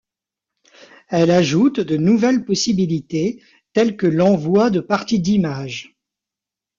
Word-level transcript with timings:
Elle 1.09 1.29
ajoute 1.29 1.79
de 1.79 1.95
nouvelles 1.95 2.43
possibilités 2.43 3.39
telles 3.73 3.97
que 3.97 4.07
l'envoi 4.07 4.71
de 4.71 4.79
parties 4.79 5.19
d'images. 5.19 5.95